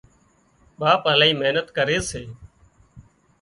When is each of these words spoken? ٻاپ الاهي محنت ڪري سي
ٻاپ 0.79 1.01
الاهي 1.11 1.31
محنت 1.41 1.67
ڪري 1.77 1.97
سي 2.09 2.23